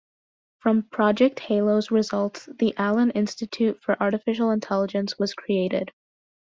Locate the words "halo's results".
1.41-2.49